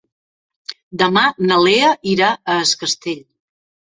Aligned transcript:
Demà 1.01 1.25
na 1.51 1.59
Lea 1.67 1.91
irà 2.13 2.31
a 2.53 2.57
Es 2.65 2.73
Castell. 2.85 3.23